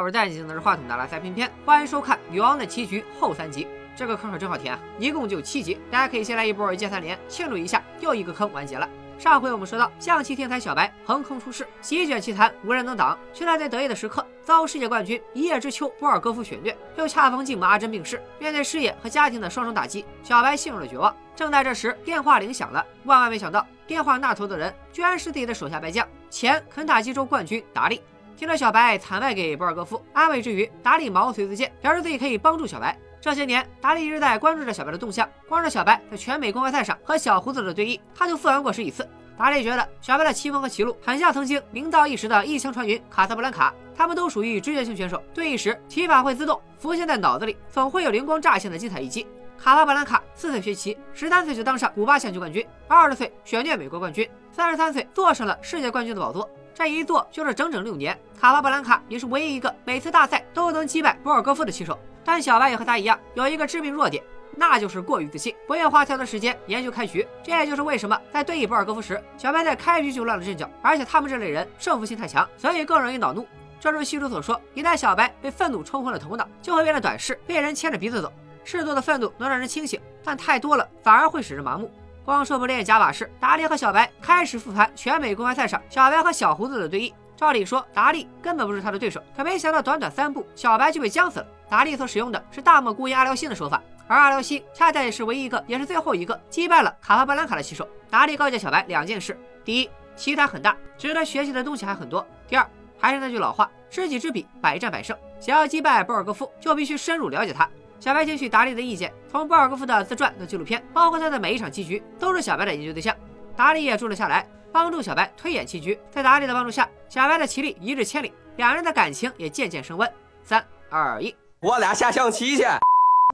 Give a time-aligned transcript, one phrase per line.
[0.00, 3.68] 我是戴眼镜拿着话筒的拉塞偏偏，欢迎收看《女王的棋局》后三集。
[3.94, 8.88] 这个坑可真好填啊，一共就七集，大家可以先来一波一键三连，庆祝一下又一个坑完结了。
[9.18, 13.18] 上回我们说到，象棋天才小白横空出世，席卷棋坛，无人能挡。
[13.34, 21.14] 却在最得意的时刻，遭世界冠军一叶知秋波尔戈夫血虐，又恰逢继母阿珍病逝，面对事业和家庭的双重打击，小白陷入了绝望。
[21.36, 28.00] 正在这时，电话铃响了，万万没想到，电话那头的人居然是自己的手下败将，前肯塔基州冠军达利。
[28.36, 32.96] 听着小白惨败给博尔戈夫，安慰之余，达利毛遂自荐，表示自己可以帮助小白。
[33.20, 35.28] 这些年，达利一直在关注着小白的动向。
[35.46, 39.06] 光是小白在全美公开赛上和小胡子的对弈，他就复原过十几次。
[39.36, 49.26] 达利觉得小白的棋风和棋路很像曾经名噪一时的一枪穿云卡萨布兰卡，他们都属于直觉型选手，对弈时棋法会自动浮现在脑子里，总会有灵光乍现的精彩一击。
[49.62, 56.48] 卡萨布兰卡四岁学棋，十三岁就当上古巴象棋冠军，二十岁血虐美国冠军，三十三岁坐上了世界冠军的宝座。
[56.72, 58.18] 这一坐就是整整六年。
[58.40, 61.98] 卡萨布兰卡也是唯一一个每次大赛都能击败博尔戈夫的棋手。
[62.24, 64.24] 但小白也和他一样，有一个致命弱点，
[64.56, 67.28] 那就是过于自信，不愿花太多时间研究开局。
[67.42, 70.70] 这也就是为什么在对弈博尔戈夫时，小白在开局就乱了阵脚。
[70.80, 73.46] 而且他们这类人胜负心太强，所以更容易恼怒。
[73.78, 78.32] 正如西主所说，一旦小白被愤怒冲昏了头脑，就会变得短视，被人牵着鼻子走。
[78.64, 81.90] 适度的愤怒能让人清醒，但太多了反而会使人麻木。
[82.24, 87.12] 光说不练假把式，达利和小白开始复盘全美公开赛上小白和小胡子的对弈。
[87.36, 91.46] 照理说，达利根本不是他的对手，可没想到短短三步，小白就被僵死了。
[91.70, 97.88] 达利所使用的是大漠孤烟阿廖辛的手法，而阿廖辛恰恰也是唯一一个，也是最后一个击败了卡帕布兰卡的棋手。
[98.10, 105.16] 达利告诫小白两件事：第一，棋坛很大，值得学习的东西还很多；第二，还是那句老话，知己知彼，百战百胜。
[105.40, 107.66] 想要击败博尔戈夫，就必须深入了解他。
[108.00, 113.14] 小白听取达利的意见，从博尔戈夫的自传到纪录片，包括他的每一场棋局，都是小白的研究对象。
[113.54, 114.48] 达利也住了下来。
[114.72, 120.08] 帮助小白推演棋局，在达利的帮助下，小白的棋力一日千里，两人的感情也渐渐升温。
[120.44, 122.64] 三二一，我俩下象棋去。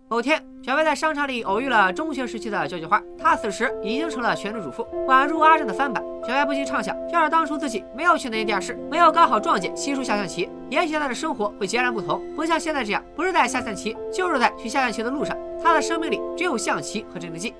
[0.08, 6.00] 某天，小白在商场里偶遇了中学时期的交际花，她此时已经成了全职主妇，宛如阿正的翻版。
[6.22, 15.36] 小白不禁畅想，要是当初自己没有去那间电视，没有刚好撞见西叔下象棋，也许他的生活会截然不同，不像现在这样，不是在下象棋，就是在去下象棋的路上。
[15.60, 17.52] 他的生命里只有象棋和战斗机。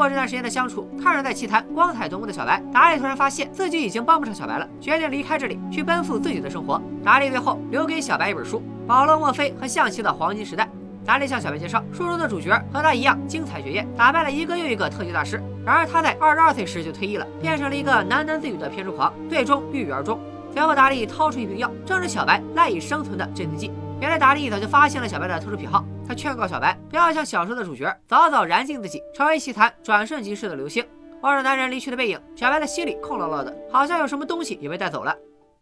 [0.00, 6.80] 过这段时间的相处，看着在棋坛光彩夺目的小白，达利突然发现自己已经帮不上小白了，决定离开这里，去奔赴自己的生活。
[7.04, 10.64] 达利最后留给小白一本书《保罗·墨菲和象棋的黄金时代》。
[11.04, 15.38] 达利向小白介绍，书中的主角和他一样精彩绝艳，打败了一个又一个特级大师。
[15.66, 20.18] 然而他在二十二岁时就退役了，变成了一个喃喃自语的偏执狂，最终郁郁而终。
[20.54, 23.70] 随后达利掏出一瓶药，正是小白赖以生存的镇定剂。
[24.00, 25.84] 原来达利早就发现了小白的特殊癖好。
[26.10, 30.84] 他劝告小白不要像小说的主角早早燃尽自己，成为棋坛转瞬即逝的流星。
[31.20, 35.16] 望着男人离去的背影，小白的心里空落落的，好像有什么东西也被带走了。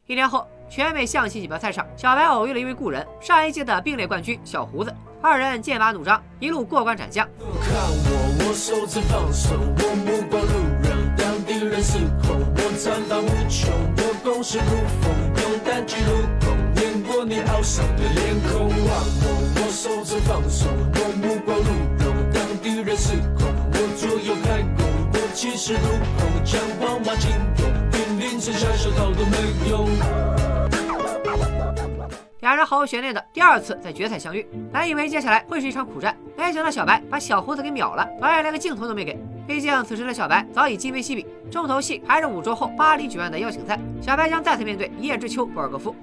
[0.06, 4.91] 一年后，全美象棋锦标赛上，小白偶遇了一位故人，上一届的并列冠军小胡子。
[5.20, 7.28] 二人剑拔弩张，一路过关斩将。
[19.71, 21.71] 手着放手，用目光怒
[22.03, 25.81] 容，当敌人失控，我左右开弓，我气势如
[26.17, 29.37] 虹，将宝马惊动，兵临城下，手套都没
[29.69, 29.89] 用。
[32.41, 39.19] 两人毫无悬念的第二次在决赛相遇，本以为接下来会是一场苦战，没想到小白把小胡子给秒了，导演连个镜头都没给。
[39.47, 45.95] 毕竟此时的小白早已今非昔比，重头戏还是五周后巴黎举办的邀请赛，小白将再次面对一叶知秋博尔戈夫。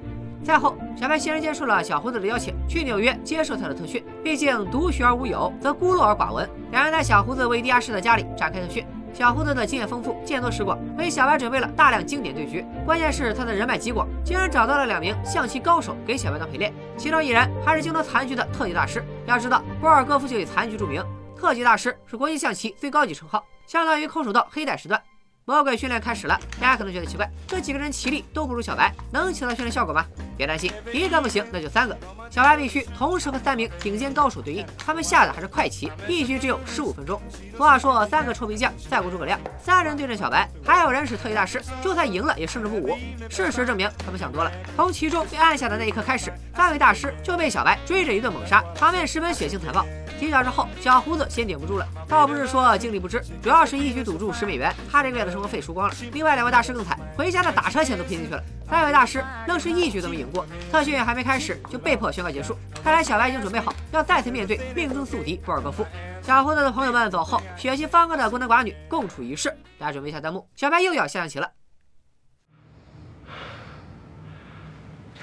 [0.46, 4.06] 赛后，小白欣然接受了小胡子的邀请，去纽约接受他的特训。
[4.24, 6.48] 毕竟独学而无友，则孤陋而寡闻。
[6.70, 8.86] 两人在小胡子维迪亚市的家里展开特训。
[9.12, 12.64] 小胡子的经验丰富，见多识广，为小白准备了大量经典对局。
[12.86, 19.04] 关键是他的人脉极广，竟然找到了两名象棋高手给小白当陪练，其中一人还是精通残局的特级大师。
[19.26, 21.04] 要知道，波尔戈夫就以残局著名，
[21.36, 25.02] 特级大师是国际象棋最高级称号，相当于空手道黑带时段。
[25.48, 30.04] 魔鬼训练开始了，大家可能觉得奇怪，这几个人棋力都不如小白，能起到训练效果吗？
[30.36, 31.96] 别担心，一个不行，那就三个。
[32.32, 37.22] 小白必须同时和三名顶尖高手对弈，他们下的还是快棋，一局只有十五分钟。
[37.56, 42.98] 俗话说，三个臭皮匠赛过诸葛亮，三人对阵小白，还有人是特级大师，就算赢了也胜之不武。
[43.30, 44.52] 事实证明，他们想多了。
[44.76, 49.86] 从其中被按下的那一刻开始，三位大师就被小白追着一顿猛杀，场面十分血腥残暴。
[50.20, 51.88] 几小时后，小胡子先顶不住了。
[52.08, 55.96] 倒不是说精力不支，主要是一局赌注十美元，他这个月的生活费输光了。
[56.14, 58.44] 另外两位大师更惨，回家的打车钱都赔进去了。
[58.70, 62.58] 三位大师愣是一局都没赢过，特训还没开始就被迫宣告结束。
[62.84, 65.86] 看来小白已经准备好要再次面对命中宿敌博尔戈夫。
[66.22, 69.50] 小胡子的朋友们走后，血气方刚的孤男寡女共处一室。
[69.78, 71.52] 大家准备一下弹幕，小白又要下象棋了。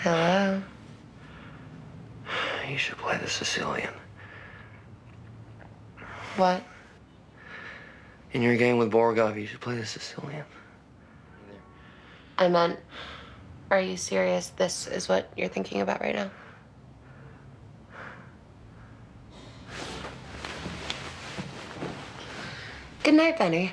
[0.03, 0.61] Hello.
[2.69, 4.02] You should play the Sicilian.
[6.37, 6.63] What?
[8.33, 10.45] In your game with Borgov, you should play the Sicilian.
[12.39, 12.79] I meant,
[13.71, 14.51] are you serious?
[14.57, 16.31] This is what you're thinking about right now?
[23.05, 23.73] Good night, Benny.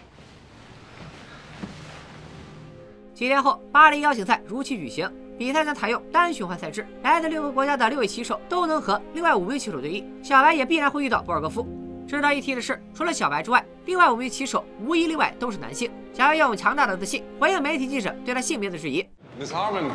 [3.13, 5.09] 几天后，巴黎邀请赛如期举行。
[5.37, 10.03] 比赛将采用单循环赛制，来自六个国家的六位棋手都能和另外五位棋手对弈。
[10.21, 11.78] 小白也必然会遇到博尔戈夫。
[12.08, 15.90] 值得一提的是，除了小白之外，另外五名棋手无一例外都是男性。
[16.12, 19.04] 小白用强大的自信回应媒体记者对他性别的质疑。
[19.38, 19.90] Miss Harman,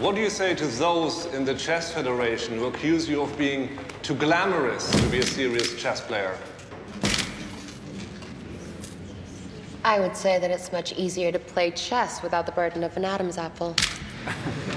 [0.00, 3.68] what do you say to those in the Chess Federation who accuse you of being
[4.02, 6.30] too glamorous to be a serious chess player?
[9.82, 13.04] I would say that it's much easier to play chess without the burden of an
[13.04, 13.74] Adam's apple.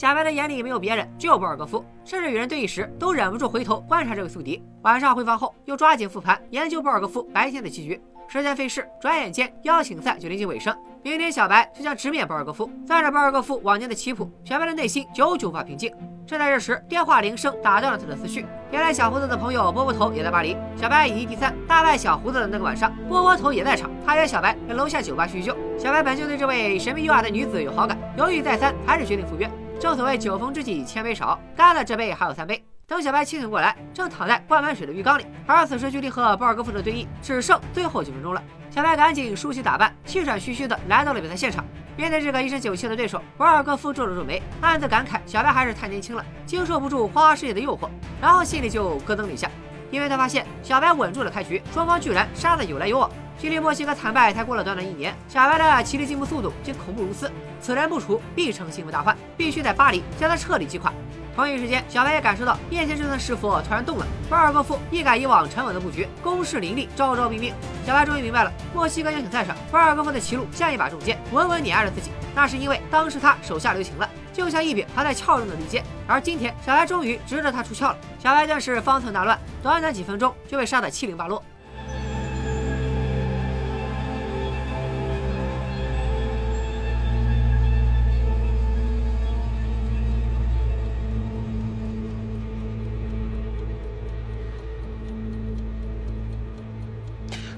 [0.00, 4.64] 小白的眼里没有别人，只有博尔戈夫，甚至与人对弈时都忍不住回头观察这位宿敌。
[4.80, 8.00] 晚上回房后，又抓紧复盘研究博尔戈夫白天的棋局。
[8.26, 10.74] 时间飞逝，转眼间邀请赛就临近尾声。
[11.02, 12.70] 明天小白就将直面博尔戈夫。
[12.86, 15.92] 算着博尔戈夫往年的棋谱，小白的内心久久无法平静。
[16.26, 18.46] 正在这时，电话铃声打断了他的思绪。
[18.70, 20.56] 原来小胡子的朋友波波头也在巴黎。
[20.76, 23.90] 小白以一敌三大败小胡子的那个晚上，波波头也在场。
[24.06, 25.54] 他约小白在楼下酒吧叙旧。
[25.76, 29.46] 小白本就对这位神秘优雅的女子有好感，犹豫再三，还是决定赴约。
[29.80, 32.62] 正所谓酒逢知己千杯少，干了这杯还有三杯。
[32.86, 38.42] 等小白清醒过来，正躺在灌满水的浴缸里，而此时距离和博尔戈夫的对弈只剩最后几分钟了。
[38.68, 41.64] 小白赶紧梳洗打扮，气喘吁吁的来到了比赛现场。
[41.96, 47.88] 面对这个一身酒气的对手，博尔戈夫皱了皱眉，暗自感慨：小白还是太年轻了，经受不住花花世界的诱惑。
[48.20, 49.50] 然后心里就咯噔了一下，
[49.90, 53.10] 因为他发现小白稳住了开局，双方居然杀得有来有往。
[53.40, 57.32] 距离墨西哥惨败才过了短短一年，小白的棋力进步速度竟恐怖如斯。
[57.58, 60.92] 此人不除，必成心腹大患，必须在巴黎将他彻底击垮。
[61.34, 64.06] 同一时间，小白也感受到面前这尊师傅突然动了。
[64.28, 67.54] 巴尔戈夫一改以往沉稳的布局，攻势凌厉，招招毙命。
[67.86, 72.10] 小白终于明白了，墨西哥邀请赛上，巴尔戈夫的棋路像一把重剑，稳稳碾压着自己。
[72.34, 75.82] 那是因为当时他手下留情了，就像一柄还在鞘中的利剑。
[76.06, 77.96] 而今天，小白终于值得他出鞘了。
[78.22, 81.42] 小白更是方寸大乱，短短几分钟就被杀得七零八落。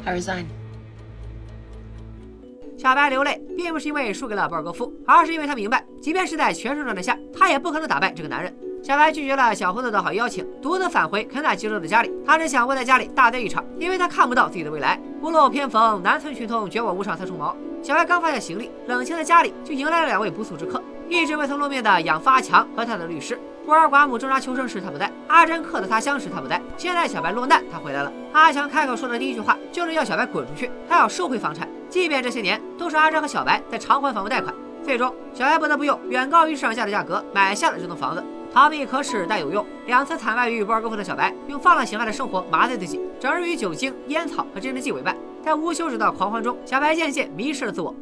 [0.05, 0.45] I resign.
[2.77, 8.53] 小白流泪，并不是因为输给了博尔戈夫，而是因为他明白，即便是在全胜状态下，他也不可能打败这个男人。
[8.83, 12.11] 小白拒绝了小胡子的好邀请，独自返回肯塔基州的家里。
[12.27, 15.01] 他只想窝在家里大醉一场，因为他看不到自己的未来。
[15.21, 17.57] 屋漏偏逢南村群童，绝我无上三重毛。
[17.81, 23.39] 小白刚放下行李，冷清的家里就迎来了两位不速之客，一直未曾露面的养父阿强和他的律师。
[23.65, 28.13] 孤儿寡母挣扎求生时他不在，阿珍客的他乡时他不在，现在小白落难他回来了。
[28.33, 34.53] 阿强开口说的第一句话就是要小白滚出去，他要收回房产，即便这些年都是阿珍和小白在偿还房屋贷款。
[34.83, 38.25] 最终，小白不得不用远高于市场价的价格买下了这栋房子。
[38.53, 47.95] 逃避可耻但有用，两次惨败于博尔戈夫的小白，用放浪形骸的生活麻醉自己，整日与酒精、烟草和镇定剂为伴，在无休止的狂欢中，小白渐渐迷失了自我。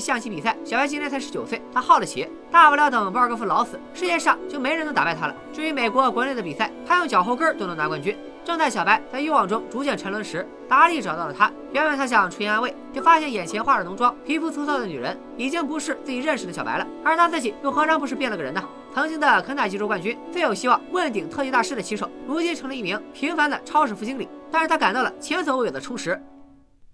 [0.00, 5.34] 象棋比赛，小白今年才十九岁，他好得起，大不了等博尔戈夫老死，世界上就没人能打败他了。
[5.52, 8.16] 至于美国国内的比赛，他用脚后跟都能拿冠军。
[8.42, 11.52] 正在小白在欲望中逐渐沉沦时，达利找到了他。
[11.72, 18.62] 原本他想出言安慰，却发现眼前化着浓妆、皮肤粗糙的女人已经不是自己认识的小白了，而他自己又何尝不是变了个人呢？
[18.92, 24.28] 曾经的肯塔基州冠军、最有希望问鼎特级大师的棋手，如今成了一名平凡的超市副经理。
[24.50, 26.20] 但是他感到了前所未有的充实。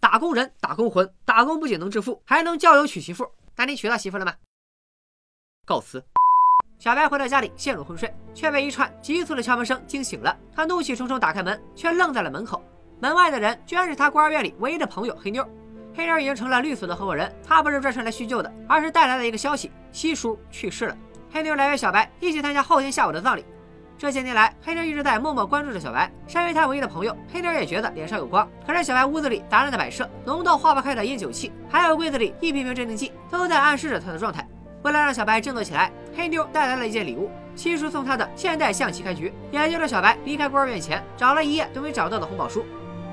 [0.08, 3.28] 打工人，打工魂，打工不仅能致富，还能交友娶媳妇。
[3.56, 4.32] 那你娶到媳妇了吗？
[5.64, 6.00] 告辞。
[6.78, 10.38] 小白回到家里，陷入昏睡，却被一串急促的敲门声惊醒了。
[10.54, 12.62] 他怒气冲冲打开门，却愣在了门口。
[13.00, 15.44] 门外的人居然是他孤儿院里唯一的朋友黑妞。
[15.92, 20.96] 黑妞已经成了律所的合伙人，他不是专程来叙旧的，而是带来了一个消息：西叔去世了。
[21.32, 23.44] 黑妞来约小白一起参加后天下午的葬礼。
[23.98, 26.10] 这些年来，黑妞一直在默默关注着小白。
[26.26, 28.46] 身为他唯一的朋友，黑妞也觉得脸上有光。
[28.66, 34.46] 可是小白屋子里杂乱的摆设、浓到化不开的烟酒气，还有柜子里一瓶瓶镇定剂，都在暗示着他的状态。
[34.82, 42.64] 为了让小白振作起来，黑妞带来了一件礼物——七叔送他的现代象棋开局，也就是小白离开孤儿院前找了一夜都没找到的红宝书。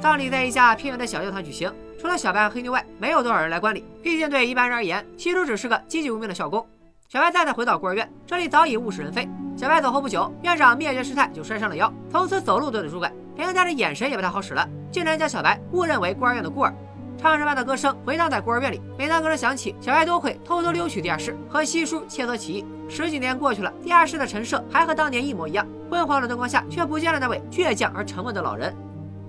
[0.02, 3.86] 葬礼在一家偏远的小教堂举行，除了小白和黑妞外，没有多少人来观礼。
[4.04, 6.68] 毕竟对一般人而言，七叔只是个籍籍无名的校工。
[7.08, 9.28] 小白再次回到孤儿院，这里早已物是人非。
[9.56, 16.74] 小白走后不久，院长灭绝师太就摔伤了腰，从此走路都得拄拐，连他的眼神也不太好使了，竟然将小白误认为孤儿院的孤儿。
[17.16, 22.66] 唱诗般的歌声回荡在孤儿院里，每当歌声响起，小白都会偷偷溜去地下室和西叔切磋棋艺。
[22.90, 28.76] 十几年过去了，地下室的陈设还和当年一模一样，昏黄的灯光下却不见了那位倔强而沉默的老人。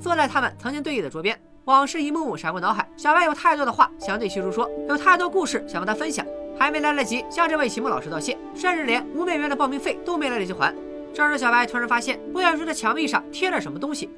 [0.01, 2.89] 坐在他们曾经对弈的桌边，往事一幕幕闪过脑海。
[2.97, 6.27] 小白有太多的话想对西叔说，有太多故事想和他分享，
[6.59, 10.75] 还没来得及向这位启蒙老师道谢，甚至连五美元的报名费都没来得及还。
[11.13, 14.11] 这时，小白突然发现不远处的墙壁上贴了什么东西。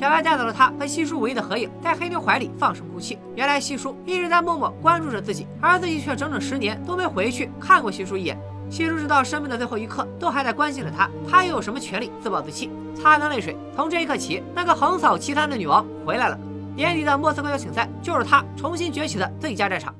[0.00, 3.18] 小白带走了他和西叔唯一的合影，在黑妞怀里放声哭泣。
[3.36, 8.34] 原来西叔一直在默默关注着自己，而自己却整整十年都没回去看过西叔一眼。
[8.70, 12.70] 西叔直到生命的最后一刻都还在关心着他，他又有什么权利自暴自弃？
[12.94, 16.38] 擦干泪水，从这一刻起，那个横扫其他的女王回来了。
[16.74, 19.94] 年底的莫斯科邀请赛就是他重新崛起的最佳战场。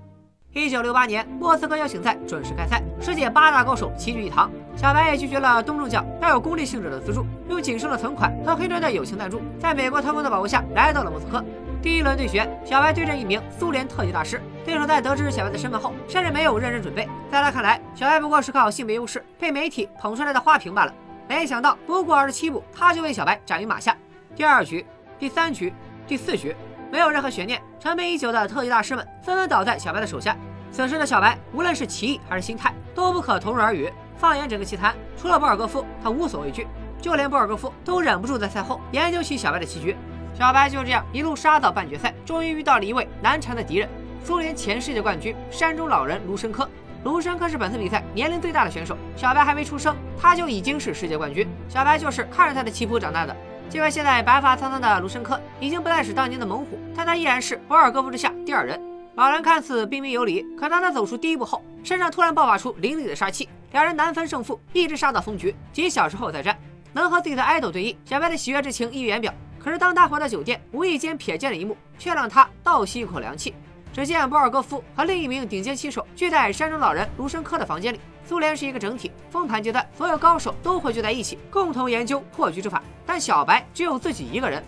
[0.53, 4.51] 一九六八年，莫斯科邀请赛准时开赛，世界八大高手齐聚一堂。
[4.75, 11.45] 小白也拒绝了东正教带有功利性质的资助，用仅剩的存款和黑妞的友情赞助，在美国特工的保护下来到了莫斯科。
[11.81, 17.09] 第一轮对决，小白对阵一名苏联特级大师，对手在得知小白的身份后，甚至没有认真准备。
[17.31, 20.93] 在他看来，小白不过是靠性别优势被媒体捧出来的花瓶罢了。
[21.29, 23.97] 没想到，不过二十七步，他就为小白斩于马下。
[24.35, 24.85] 第二局、
[25.17, 25.73] 第三局、
[26.09, 26.57] 第四局。
[26.91, 30.37] 没有任何悬念，沉迷已久的特级大师们纷纷倒在小白的手下。
[30.73, 33.91] 此时的小白，无论是棋艺还是心态，都不可同日而语。
[34.17, 36.67] 放眼整个棋坛，除了博尔戈夫，他无所畏惧。
[37.01, 39.97] 就连博尔戈夫都忍不住在赛后研究起小白的棋局。
[40.35, 43.89] 小白就这样一路杀到半决赛，终于遇到了一位难缠的敌人——
[44.23, 46.69] 苏联前世界冠军山中老人卢申科。
[47.05, 51.49] 卢申科是本次比赛年龄最大的选手，小白还没出生，他就已经是世界冠军。
[51.69, 53.35] 小白就是看着他的棋谱长大的。
[53.71, 58.81] 尽管现在白发苍苍的卢申科已经不再是当年的猛虎，但他依然是博尔戈夫之下第二人。
[59.15, 63.49] 老人看似彬彬有礼，可当他走出第一步后，身上突然爆发出凌厉的杀气。
[63.71, 66.59] 两人难分胜负，一直杀到封局，几小时后再战。
[66.93, 69.33] 能和自己的爱豆对弈，小白的喜悦之情溢于言表。
[69.61, 73.55] 可是当他回到酒店，无意间瞥见了一幕，却让他倒吸一口凉气。
[73.93, 78.01] 只见博尔戈夫和另一名顶尖棋手聚在山中老人卢申科的房间里。
[78.25, 82.83] 苏联是一个整体，封盘阶段所有高手都会聚在一起，共同研究破局之法。
[83.05, 84.63] 但小白只有自己一个人。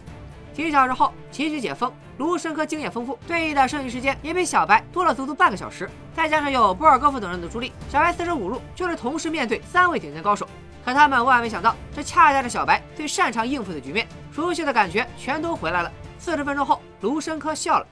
[0.53, 5.89] 几小时后，棋局解封，卢申科经验丰富，对弈的剩余时间也比小白多了足足半个小时。
[6.15, 10.47] 再加上有波尔戈夫等人的助力，小白四舍五入就是同时面对三位顶尖高手。
[10.85, 15.91] 可他们万万没想到，这恰恰是小白最擅长应付的局面，熟悉的感觉全都回来了。
[16.19, 17.87] 四十分钟后，卢申科笑了。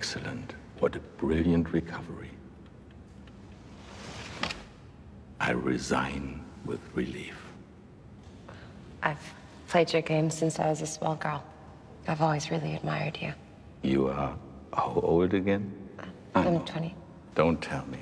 [0.00, 0.54] Excellent.
[0.78, 2.30] What a brilliant recovery.
[5.38, 7.36] I resign with relief.
[9.02, 9.34] I've
[9.68, 11.44] played your game since I was a small girl.
[12.08, 13.34] I've always really admired you.
[13.82, 14.34] You are
[14.72, 15.70] how old again?
[15.98, 16.04] Uh,
[16.34, 16.62] I I'm know.
[16.64, 16.94] 20.
[17.34, 18.00] Don't tell me.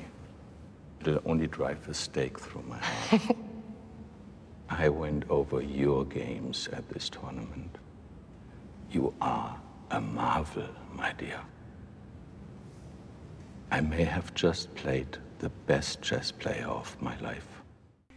[1.00, 3.22] It'll only drive a stake through my heart.
[4.70, 7.76] I went over your games at this tournament.
[8.88, 11.40] You are a marvel, my dear.
[13.70, 15.06] I may have just played
[15.38, 17.44] the best chess player of my life.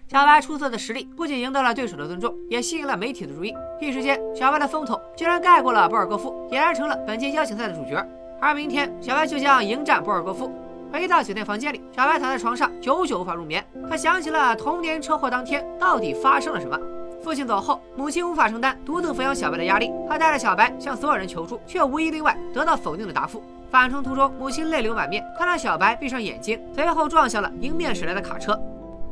[0.08, 3.54] 小白出色的实力不仅赢得了对手的尊重，也吸引了媒体的注意。
[3.80, 8.06] 一时间，小白的风头竟然盖过了博尔戈夫，俨然成了本届邀请赛的主角。
[8.40, 10.52] 而明天，小白就将迎战博尔戈夫。
[10.92, 13.66] 回到酒店房间里，小白躺在床上，久久无法入眠。
[13.90, 16.78] 他想起了童年车祸当天到底发生了什么。
[17.24, 23.44] 父亲走后，母亲无法承担独自抚养小白的压力，她带着小白向所有人求助，却无一例外得到否定的答复。
[23.70, 28.60] 返程途中，母亲泪流满面，看到小白闭上眼睛，随后撞向了迎面驶来的卡车。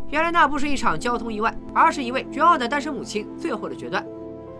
[0.10, 4.06] 原来那不是一场交通意外，而是一位绝望的单身母亲最后的决断。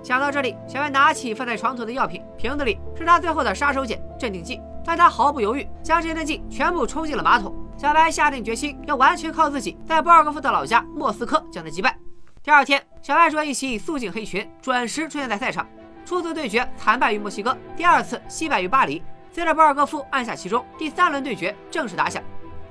[0.04, 4.62] 想到这里，小白拿起放在床头的药品，瓶子里是他最后的杀手锏——镇定剂。
[4.86, 7.54] 但他毫不犹豫，将镇定剂全部冲进了马桶。
[7.78, 11.98] 小白下定决心，要完全靠自己，在博尔戈夫的老家莫斯科将他击败。
[12.42, 15.68] 第二天，小白着一袭素净黑裙，准时出现在赛场。
[16.06, 19.04] 初次对决惨败于墨西哥，第二次惜败于巴黎。
[19.30, 22.24] 随着博尔戈夫按下其中，第三轮对决正式打响。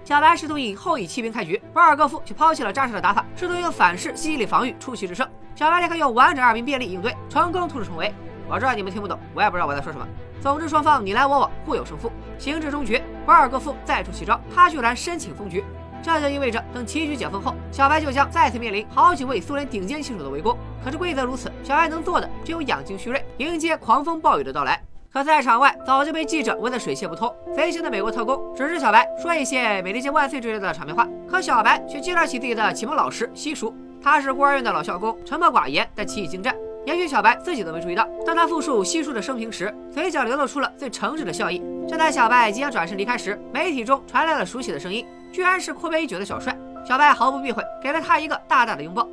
[0.05, 5.29] 小白试图以后以弃兵开局，博尔戈夫却抛弃了扎实的打法，试图用反式吸引力防御出奇制胜。
[5.55, 8.11] 小白立刻用完整二兵便利应对，成功突出重围。
[8.49, 10.09] 我知道你们听不懂，我也不知道我在说什么。
[10.41, 12.11] 总之，双方你来我往，互有胜负。
[12.39, 15.63] 行至终局，博尔戈夫再出奇招，他居然申请封局。
[16.03, 20.57] 这就意味着，等棋局解封后，小白就将再次面临好几位苏联顶尖棋手的围攻。
[20.85, 24.83] 可是规则如此，小白能做的只有养精蓄锐，迎接狂风暴雨的到来。
[25.13, 33.75] 可赛场外早就被记者问得水泄不通，飞行的美国特工指示小白说一些“美利坚万岁”之类的场面话，可小白却介绍起自己的启蒙老师西叔。
[34.03, 36.55] 他是孤儿院的老校工，沉默寡言，但棋艺精湛。
[36.87, 41.63] 也许小白自己都没注意到，当他复述西叔的生平时，嘴角流露出了最诚挚的笑意。
[41.89, 46.57] 就在小白即将转身离开时，媒体中传来了熟悉的声音，居然是阔别已久的小帅。
[46.87, 49.07] 小白毫不避讳，给了他一个大大的拥抱。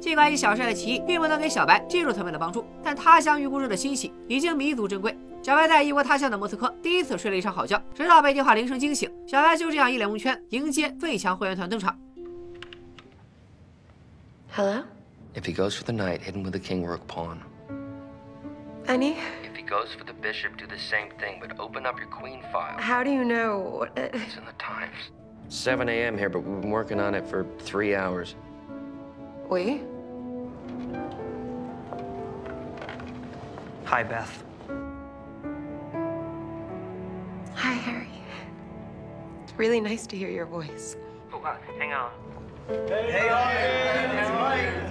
[0.00, 5.16] 尽管以小帅的棋艺并不能给小白技术层面的帮助，但他乡遇故知的欣喜已经弥足珍贵。
[5.42, 9.10] 小白在异国他乡的莫斯科第一次睡了一场好觉，直到被电话铃声惊醒。
[9.26, 11.96] 小白就这样一脸蒙圈，迎接最强会员团登场。
[14.52, 14.82] Hello?
[15.34, 17.38] If he goes for the knight, hit him with a king rook pawn.
[18.86, 19.14] Any?
[19.44, 22.42] If he goes for the bishop, do the same thing, but open up your queen
[22.50, 22.78] file.
[22.78, 23.86] How do you know?
[23.94, 25.12] It's in the Times.
[25.49, 26.17] 7 a.m.
[26.17, 28.35] here, but we've been working on it for three hours.
[29.49, 29.81] We?
[33.85, 34.43] Hi, Beth.
[37.53, 38.09] Hi, Harry.
[39.43, 40.97] It's really nice to hear your voice.
[41.31, 42.11] Oh, uh, hang on.
[42.67, 43.29] Hey,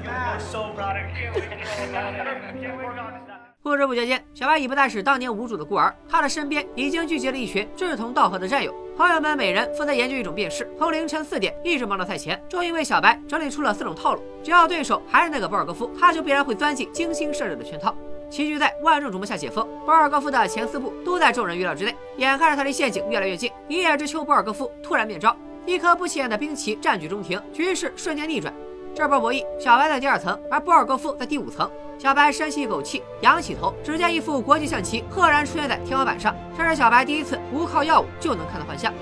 [0.06, 1.32] We're so proud of you.
[1.42, 3.40] Can't work on this now.
[3.62, 8.72] 不知不觉间，小白已不再是当年无助的孤儿，他的身边已经聚集了一群志同道合的战友。
[8.99, 14.21] 朋友们每人负责研究一种变式，从凌晨四点一直忙到赛前，终于为小白整理出了四种套路。
[14.43, 17.95] 只要对手还是那个博尔戈夫，他就必然会钻进精心设置的圈套。
[18.29, 21.95] 棋局在万众瞩目下解封，博尔戈夫的前四步都在众人预料之内。
[22.17, 25.33] 眼看着他离陷阱越来越近，一叶知秋博尔戈夫突然变招，
[25.65, 28.53] 一颗不起眼的兵棋占据中庭，局势瞬间逆转。
[28.93, 31.71] 这波博弈，小白在第二层，而博尔戈夫在第五层。
[31.99, 36.33] 小白深吸一口气，仰起头，只见一副国际象棋赫然出现在天花板上。
[36.57, 38.93] 这是小白第一次不靠药物就能看到幻象。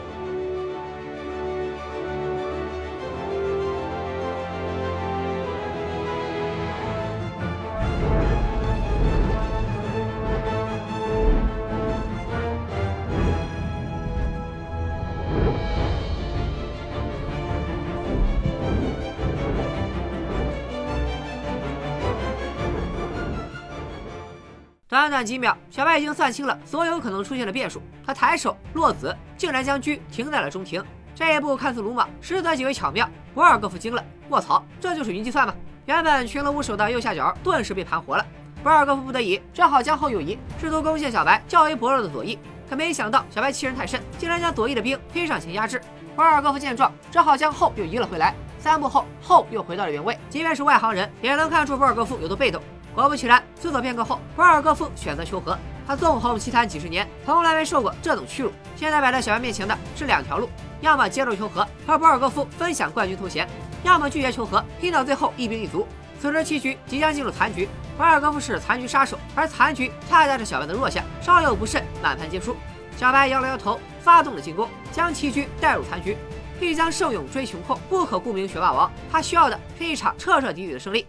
[25.18, 27.82] 短几秒，小白已经算清了所有可能出现的变数。
[28.06, 30.84] 他抬手落子，竟然将车停在了中庭。
[31.16, 33.10] 这一步看似鲁莽，实则极为巧妙。
[33.34, 35.56] 博尔戈夫惊了，卧槽，这就是云计算吗？
[35.88, 38.24] 原本群龙无首的右下角顿时被盘活了。
[38.62, 42.38] 博尔戈夫不得已，只好将后右移，试图攻陷小白较为薄弱的左翼。
[42.70, 45.82] 可没想到，小白欺人太甚，竟然将左翼的兵推上前压制。
[46.16, 48.36] 博尔戈夫见状，只好将后又移了回来。
[48.60, 50.16] 三步后，后又回到了原位。
[50.30, 52.62] 即便是外行人，也能看出博尔戈夫有多被动。
[52.98, 55.56] 果不其然，思索片刻后，博尔戈夫选择求和。
[55.86, 58.52] 他纵横棋坛几十年，从来没受过这种屈辱。
[58.76, 60.50] 现在摆在小白面前的是两条路：
[60.82, 63.46] 要么接受求和，和博尔戈夫分享冠军头衔；
[63.84, 65.88] 要么拒绝求和，拼到最后一兵一卒。
[66.20, 72.56] 此时棋局即将进入残局，博尔戈夫是残局杀手，而残局恰恰是小白的弱项，稍有不慎，满盘皆输。
[72.98, 76.18] 小白摇了摇头，发动了进攻，将棋局带入残局。
[76.60, 78.92] 欲将胜勇追穷寇，不可顾名学霸王。
[79.12, 81.06] 他需要的是一场彻彻底底的胜利。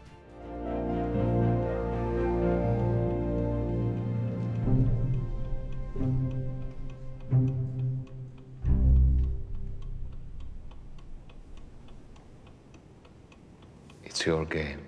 [14.29, 14.83] Your game.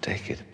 [0.00, 0.42] Take it.“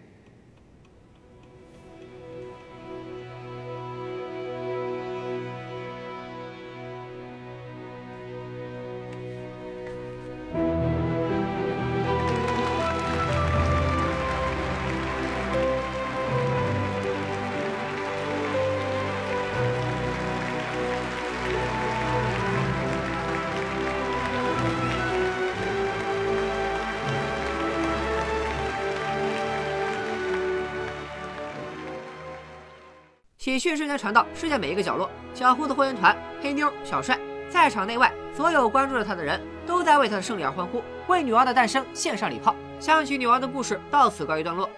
[33.40, 42.54] 喜讯瞬间传到世界每一个角落，小胡子会员团、黑妞、小帅，在场内外所有关注着他的人都在为他的胜利而欢呼，为女王的诞生献上礼炮。
[42.78, 44.68] 象棋女王的故事到此告一段落。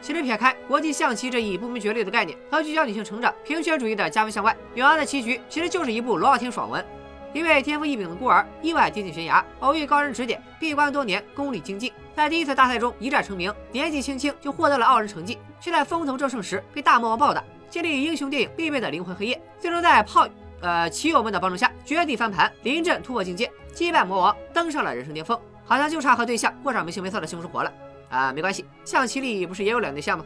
[0.00, 6.86] 其实撇开国际象棋这一不明觉厉的概念和聚焦女性成长、平权主义的加分项外，《女王的棋局》其实就是一部罗傲天爽文。
[7.32, 17.42] 一位天赋异禀的孤儿意外跌进悬崖，偶遇高人指点，闭关多年，功力精进，在第一次大赛中一战成名，年纪轻轻就获得了傲人成绩，却在风头正盛时被大魔王暴打，
[17.72, 20.28] 建立英雄电影必备的灵魂黑夜，最终在炮
[20.60, 27.72] 呃棋友们的帮助下绝地翻盘，临阵突破境界，击败魔王，登上了人生巅峰，好像就差和对象过上没羞没臊的幸福生活了。
[28.10, 30.24] 啊，没关系，象棋里不是也有两对象吗？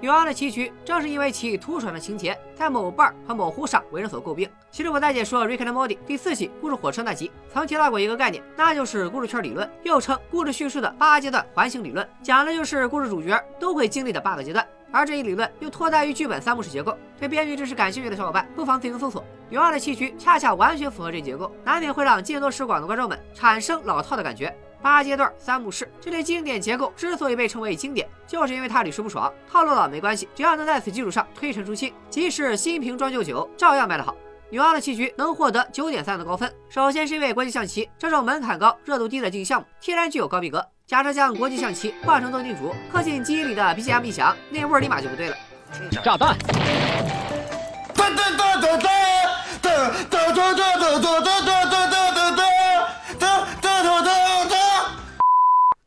[0.00, 4.48] 女王的棋局正是因为其突出的情节，在某瓣和某乎上为人所诟病。
[4.70, 14.64] 其实我在解说《Rick and Morty》第四季故事火车那集，曾提到过一个概念，那就是故事圈理论，又称故事叙述的八阶段环形理论，讲的就是故事主角都会经历的八个阶段。
[14.94, 19.24] 而这一理论又脱胎于剧本三幕式结构，对编剧知识感兴趣的小伙伴不妨自行搜索。
[19.50, 24.56] 女王的棋局恰恰完全符合这一结构，难免会让见多识广的观众们产生老套的感觉。
[24.80, 29.32] 八阶段三幕式这类经典结构之所以被称为经典，就是因为它屡试不爽。
[29.50, 34.14] 套路老没关系，只要能在此基础上推陈出新，即使新瓶装旧酒，照样卖得好。
[34.48, 40.64] 女王的棋局能获得九点三的高分，首先是因为国际象棋这种门槛高、热度低的竞技项目天然具有高逼格。
[40.86, 45.36] 假设将国际象棋换成斗地主，刻进基因里的 BGM 一响，那味儿立马就不对了。
[46.02, 46.36] 炸弹。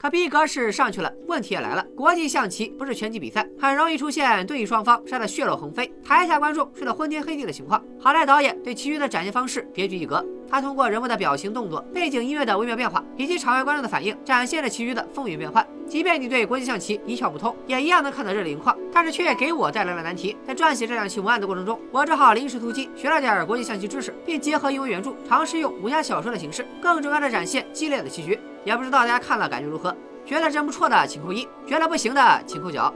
[0.09, 1.85] 逼格是上去了，问题也来了。
[1.95, 7.83] 国际象棋不是拳击比赛，很容易出现对弈双方杀得血肉横飞，台下观众睡得昏天黑地的情况。
[7.99, 15.65] 好在导演对其余的展现方式别具一格，他通过人物的表情、动作、背景音乐的微妙变化，以及场外观众的反应，展现了其余的风云变幻。
[15.87, 18.77] 即便你对国际象棋一窍不通，也一样能看到热泪盈眶。
[18.93, 20.35] 但是却也给我带来了难题。
[20.45, 28.37] 在撰写这两期文案的过程中，我只好临时突击，学了点国际象棋知识，并结合英文原著，尝试用武侠小说的形式，更重要的展现激烈的棋局。
[28.65, 29.95] 也不知道大家看了感觉如何？
[30.25, 32.93] 觉得真不错的请扣一，觉得不行的请扣九。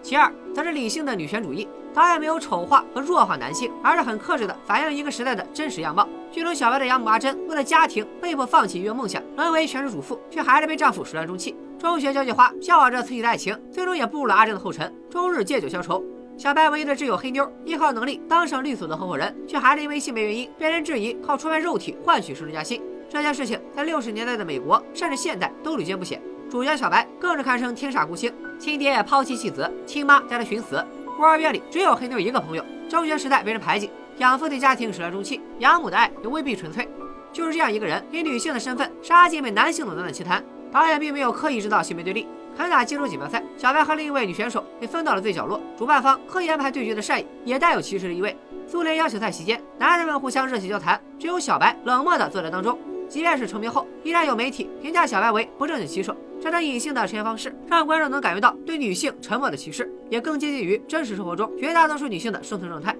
[0.00, 1.66] 其二，则是理性的女权主义。
[1.92, 6.08] 导演没有丑化和弱化男性，而是很克制的反映一个时代的真实样貌。
[6.30, 11.56] 剧中小白的养母阿珍，为了家庭被迫放弃音乐梦想，沦为全职主妇，却还是被丈夫始乱终弃。
[11.84, 16.02] 中学交际花，向往着刺激的爱情，最终也步入了阿珍的后尘，终日借酒消愁。
[16.34, 22.82] 小白唯一的挚友黑妞，依靠能力当上律所的合伙人，却还是因为性别原因被人质疑，靠出卖肉体换取升职加薪。
[23.10, 26.18] 这件事情在六十年代的美国，甚至现代都屡见不鲜。
[26.50, 30.82] 主角小白更是堪称天煞孤星，亲爹也抛弃妻子，亲妈带他寻死。
[31.18, 32.64] 孤儿院里只有黑妞一个朋友。
[32.88, 36.88] 中学时代被人排挤，养父对家庭始乱终弃，养母的爱又未必纯粹。
[37.30, 40.42] 就是这样一个人，以女性的身份杀进被男性垄断的棋坛。
[40.74, 42.26] 导演并没有刻意制造性别对立。
[42.56, 45.60] 肯打金州锦标赛，小白和另一位女选手被分到了最角落。
[45.78, 48.36] 主办方刻意安排对决的善意，也带有歧视的意味。
[48.66, 52.76] 苏联邀请赛期间，男人们互相热情交谈，只有小白冷漠地坐在当中。
[53.08, 56.16] 即便是成名后，依然有媒体评价小白为不正经棋手。
[56.42, 62.96] 这种隐性的呈现方式，让观众能感觉到对女性沉默的歧视，也更接近于真实生活中绝大多数女性的生存状态。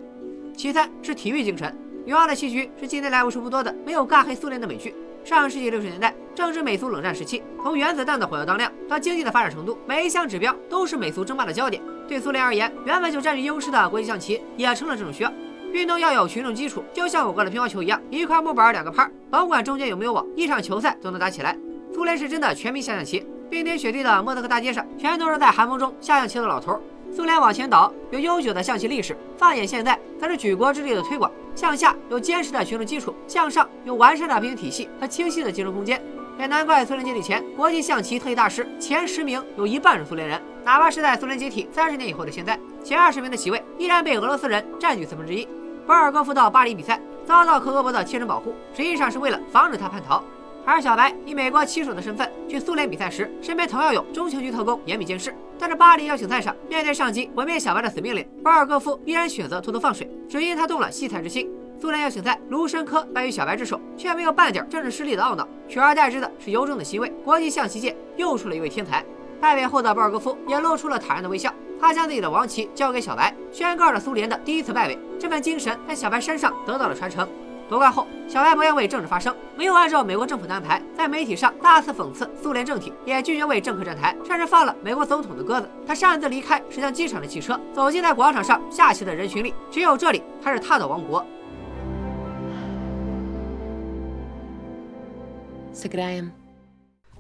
[0.57, 1.69] 其三是体育精神，
[2.07, 4.95] 《女王的棋局》是近年来为数不多的没有尬黑苏联的美剧。
[5.25, 11.81] 上世纪六十年代，正值美苏冷战时期，从原子弹的火药当量到经济的发展程度，每一项指标都是美苏争霸的焦点。
[12.09, 15.33] 对苏联而言，原本就占据优势的国际象棋也成了这种需要。
[15.73, 21.57] 运动要有群众基础，就像我国的乒乓球一样，一块木板两个拍，甭管中间有没有网，一场球赛都能打起来。
[21.93, 26.81] 苏联是真的全民下象棋，冰天雪地的莫斯科大街上，全都是在寒风中下象棋的老头。
[27.13, 31.31] 苏联往前倒有悠久的象棋历史，放眼现在，则是举国之力的推广。
[31.55, 36.03] 向下有坚实的群众基础，向上有完善的兵体系和清晰的竞争空间。
[36.39, 40.41] 也难怪苏联解体前，国际象棋特级大师前十名有一半是苏联人。
[40.65, 45.47] 哪怕是在苏联解体三十年以后的现在，前二十名的席位依然被俄罗斯人占据四分之一。
[45.87, 50.23] 博尔戈夫到巴黎比赛，遭到克格勃的贴身保护，实际上是为了防止他叛逃。
[50.67, 55.35] 而小白以美国棋手的身份去苏联比赛时，身边同样有中情局特工严密监视。
[55.59, 61.49] 但是巴黎邀请赛上，面对上级毁灭小白的死命令，博尔戈夫依然选择偷偷放水，只因他动了惜才之心。
[61.85, 67.13] 苏联邀请赛，卢申科败于小白之手，却没有半点政治失利的懊恼，取而代之的是由衷的欣慰。
[67.23, 69.05] 国际象棋界又出了一位天才。
[69.39, 71.53] 败北后的博尔戈夫也露出了坦然的微笑。
[71.79, 74.99] 他将自己的王旗交给小白，宣告了苏联的第一次败北。
[75.21, 77.29] 这份精神在小白身上得到了传承。
[77.69, 85.69] 夺冠后，小白不愿为政治发声，没有按照美国政府的安排，在媒体上大肆讽刺苏联政体，也拒绝为政客站台，甚至放了美国总统的鸽子。
[85.87, 91.23] 他擅自离开驶向机场的汽车，走进在广场上下棋的人群里，只有这里才是他的王国。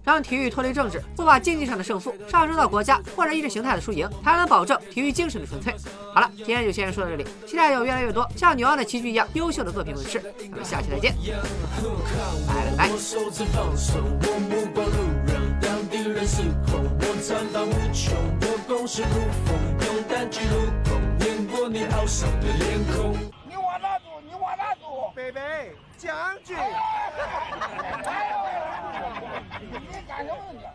[0.04, 5.74] 让体育脱离政治，不把竞技上的胜负上升到国家或者意识形态的输赢，才能保证体育精神的纯粹。
[6.12, 10.20] 好了，今天就先说到这里，期待有越来越多像纽奥的棋局一样优秀的作品问世。
[10.38, 11.14] 咱们下期再见，
[12.46, 12.88] 拜拜。
[12.98, 14.92] 手指放手，我目光路
[15.26, 19.08] 人，当敌人失控，我苍老无穷，我攻势如
[19.46, 23.16] 风，用胆去入空，碾过你好伤的脸孔。
[23.48, 24.04] 你往哪走？
[24.22, 25.10] 你往哪走？
[25.14, 26.56] 北北，将军。
[26.56, 26.70] 哎
[28.24, 28.54] 呦！
[29.70, 30.73] 你干什么呢你？